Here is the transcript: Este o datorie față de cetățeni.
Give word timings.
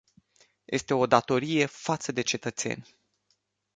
Este 0.65 0.93
o 0.93 1.05
datorie 1.07 1.65
față 1.65 2.11
de 2.11 2.21
cetățeni. 2.21 2.95